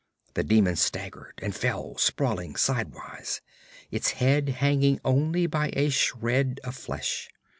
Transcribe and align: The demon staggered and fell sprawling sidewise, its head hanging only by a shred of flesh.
The 0.33 0.43
demon 0.43 0.77
staggered 0.77 1.35
and 1.43 1.53
fell 1.55 1.95
sprawling 1.99 2.55
sidewise, 2.55 3.39
its 3.91 4.13
head 4.17 4.49
hanging 4.49 4.99
only 5.05 5.45
by 5.45 5.69
a 5.73 5.89
shred 5.89 6.59
of 6.63 6.75
flesh. 6.75 7.29